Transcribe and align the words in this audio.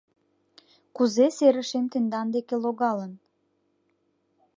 —Кузе 0.95 1.27
серышем 1.37 1.85
тендан 1.91 2.27
деке 2.35 2.55
логалын? 2.63 3.13